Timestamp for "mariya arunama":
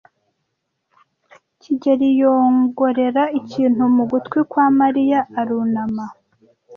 4.79-6.05